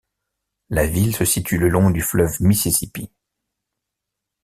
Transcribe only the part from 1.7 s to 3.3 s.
du fleuve Mississippi.